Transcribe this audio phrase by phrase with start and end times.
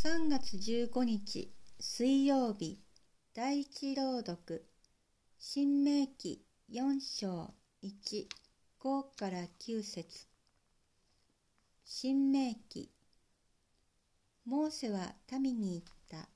[0.00, 2.78] 3月15日水曜日
[3.34, 4.64] 第一朗読。
[5.40, 8.28] 新明記4章1
[8.80, 10.28] 5から9節。
[11.84, 12.92] 新明記。
[14.44, 16.28] モーセは民に言った。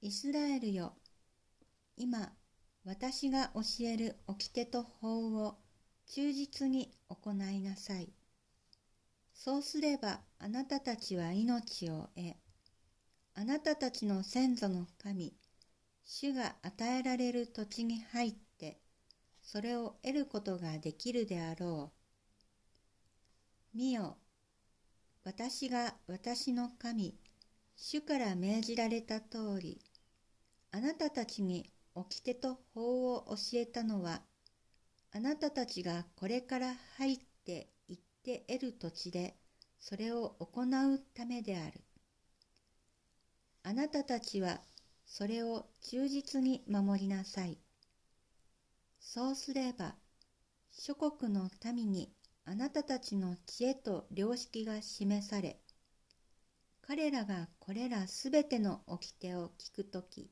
[0.00, 0.94] イスラエルよ
[1.96, 2.32] 今
[2.84, 5.58] 私が教える掟と法を
[6.08, 8.08] 忠実に行いなさい。
[9.34, 12.34] そうすればあなたたちは命を得、
[13.34, 15.34] あなたたちの先祖の神、
[16.04, 18.78] 主が与えられる土地に入って、
[19.42, 21.92] それを得ることができるであろ
[23.74, 23.76] う。
[23.76, 24.16] 見よ、
[25.24, 27.18] 私が私の神、
[27.76, 29.80] 主から命じられた通り、
[30.70, 34.22] あなたたちに掟と法を教えたのは、
[35.12, 37.73] あなたたちがこれから入って
[38.24, 39.36] て得る土地で
[39.78, 41.80] それを行うためである。
[43.62, 44.60] あなたたちは
[45.04, 47.58] それを忠実に守りなさい。
[48.98, 49.94] そうすれば
[50.72, 52.10] 諸国の民に
[52.46, 55.60] あなたたちの知恵と良識が示され、
[56.82, 60.30] 彼らがこれらすべての掟を聞くとき、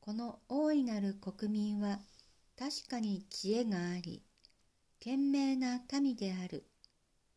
[0.00, 1.98] この大いなる国民は
[2.58, 4.22] 確かに知恵があり、
[5.00, 6.64] 賢明な民である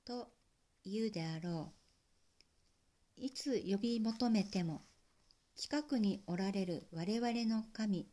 [0.05, 0.29] と
[0.83, 1.73] 言うであろ
[3.17, 3.21] う。
[3.23, 4.81] いつ呼び求めても、
[5.55, 8.07] 近くにおられる我々の神、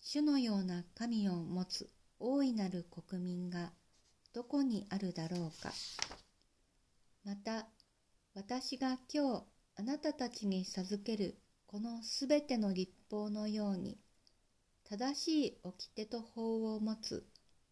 [0.00, 3.72] 主のような神を持つ大いなる国民が
[4.32, 5.72] どこにあるだろうか。
[7.24, 7.66] また、
[8.34, 9.44] 私が今日
[9.76, 13.98] あなたたちに授けるこのすべての立法のように、
[14.84, 17.26] 正しい掟と法を持つ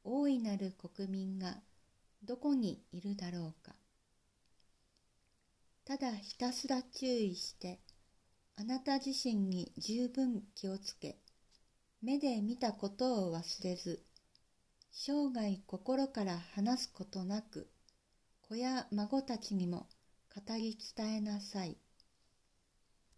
[0.04, 1.62] 大いなる国民が
[2.24, 3.74] どこにいるだろうか。
[5.84, 7.80] ただひたすら注意して、
[8.56, 11.18] あなた自身に十分気をつけ、
[12.00, 14.04] 目で見たことを忘れず、
[14.92, 17.68] 生涯心から話すことなく、
[18.42, 19.88] 子や孫たちにも
[20.34, 21.76] 語り伝えなさい。